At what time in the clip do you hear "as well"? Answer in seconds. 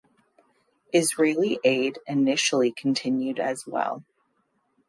3.39-4.03